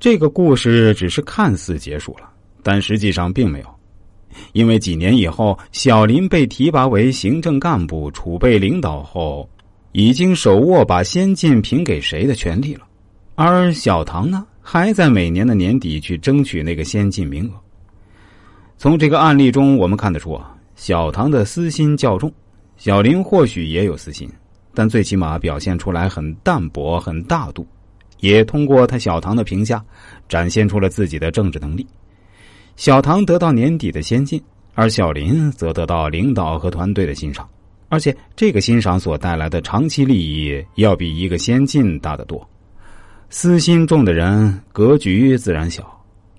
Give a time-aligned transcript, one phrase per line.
[0.00, 2.26] 这个故事只是看似结束了，
[2.62, 3.66] 但实际上并没有，
[4.54, 9.46] 因为几年以后，小林被提拔为行政干部、储备领导后，
[9.92, 12.86] 已经手握把先进评给谁的权利了，
[13.34, 17.52] 而小唐呢，还在每年的年底去争取那个先进名额。
[18.78, 22.32] 从这个案例中，我们看得出啊，小唐的私心较重，
[22.78, 24.26] 小林或许也有私心，
[24.72, 27.66] 但最起码表现出来很淡泊、很大度。
[28.20, 29.84] 也通过他小唐的评价，
[30.28, 31.86] 展现出了自己的政治能力。
[32.76, 34.40] 小唐得到年底的先进，
[34.74, 37.46] 而小林则得到领导和团队的欣赏，
[37.88, 42.48] 而且这个欣赏所带来的长期利益要比一个先进大得多。
[43.28, 45.84] 私心重的人格局自然小，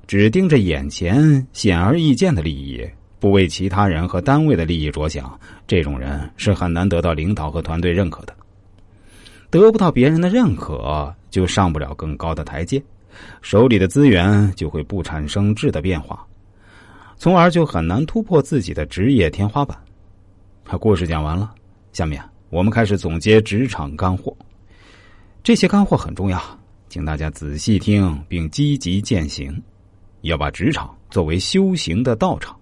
[0.07, 2.85] 只盯着眼前显而易见的利益，
[3.19, 8.35] 不为其他人和单位的利益着想，这种人是很难得到领导和团队认可的。
[9.51, 12.81] 得不到别人的认可，就上不了更高的台阶，
[13.41, 16.25] 手里的资源就会不产生质的变化，
[17.17, 19.77] 从而就很难突破自己的职业天花板。
[20.79, 21.53] 故事讲完了，
[21.91, 24.33] 下面我们开始总结职场干货。
[25.43, 26.41] 这些干货很重要，
[26.87, 29.61] 请大家仔细听并积极践行，
[30.21, 32.55] 要把职场作为修行的道场。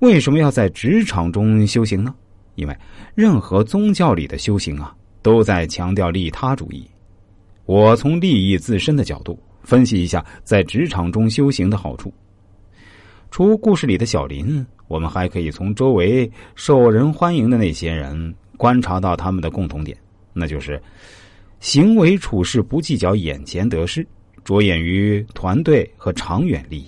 [0.00, 2.14] 为什么要在职场中修行呢？
[2.56, 2.76] 因为
[3.14, 4.94] 任何宗教里的修行啊。
[5.26, 6.88] 都在强调利他主义。
[7.64, 12.14] 我从利益自身的角度分析一下在职场中修行的好处。
[13.28, 19.98] 除故事里的小林，我们还可以从周围受人欢迎的那些人观察到他们的共同点，
[20.32, 20.80] 那就是
[21.58, 24.06] 行为处事不计较眼前得失，
[24.44, 26.86] 着眼于团队和长远利益。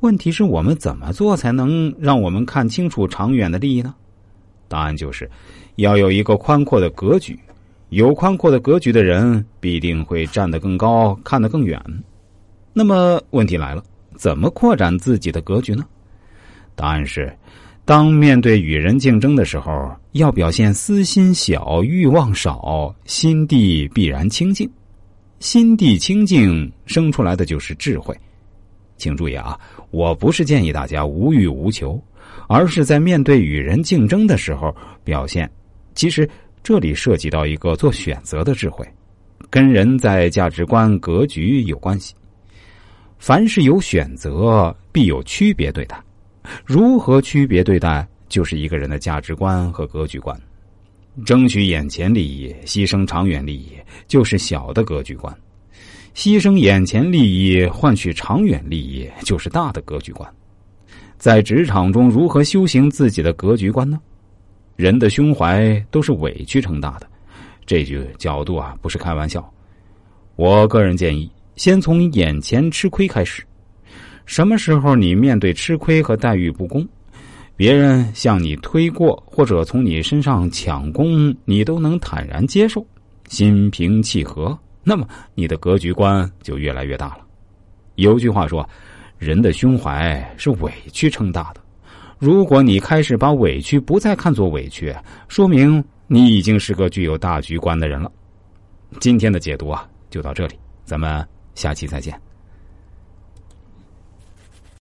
[0.00, 3.94] 问题是我们怎么做才能让我们看清楚长远的利益呢？
[4.68, 5.30] 答案就是。
[5.76, 7.38] 要有一个宽阔的格局，
[7.90, 11.78] 有宽阔的格局的人必定会站得更高，看得更远。
[12.72, 13.84] 那么问题来了，
[14.16, 15.84] 怎么扩展自己的格局呢？
[16.74, 17.30] 答案是，
[17.84, 24.66] 当面对与人竞争的时候，要表现私心小、欲望少，心地必然清净。
[25.40, 28.18] 心地清净生出来的就是智慧。
[28.96, 29.60] 请注意啊，
[29.90, 32.02] 我不是建议大家无欲无求，
[32.48, 34.74] 而是在面对与人竞争的时候
[35.04, 35.50] 表现。
[35.94, 36.28] 其实，
[36.62, 38.86] 这里涉及到一个做选择的智慧，
[39.48, 42.14] 跟人在价值观、格局有关系。
[43.18, 45.98] 凡是有选择，必有区别对待。
[46.64, 50.38] 如何区别对待，就是一个人的价值观和格局观。
[51.24, 53.72] 争取眼前利益，牺牲长远利益，
[54.06, 55.34] 就是小的格局观；
[56.14, 60.30] 牺牲眼前利益，换取长远利益，就是大的格局观。
[61.18, 63.98] 在职场中，如何修行自己的格局观呢？
[64.76, 67.06] 人的胸怀都是委屈撑大的，
[67.64, 69.50] 这句角度啊不是开玩笑。
[70.36, 73.42] 我个人建议，先从眼前吃亏开始。
[74.26, 76.86] 什么时候你面对吃亏和待遇不公，
[77.56, 82.86] 别人向你推过或者从你身上抢功，你都能坦然接受，
[83.28, 87.20] 心平气和，那么你的格局观就越来越大了。
[87.94, 88.68] 有句话说，
[89.18, 91.60] 人的胸怀是委屈撑大的。
[92.18, 94.94] 如果你开始把委屈不再看作委屈，
[95.28, 98.10] 说明你已经是个具有大局观的人了。
[99.00, 102.18] 今天的解读啊，就到这里，咱们下期再见。